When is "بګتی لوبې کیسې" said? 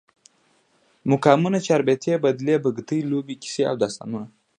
2.63-3.63